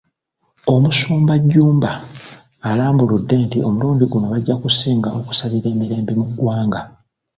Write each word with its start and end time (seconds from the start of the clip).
Omusumba 0.73 1.33
Jjumba 1.41 1.91
alambuludde 2.69 3.35
nti 3.45 3.57
omulundi 3.67 4.03
guno 4.11 4.25
bajja 4.33 4.55
kusinga 4.61 5.09
okusabira 5.19 5.67
emirembe 5.73 6.13
mu 6.19 6.25
ggwanga. 6.31 6.81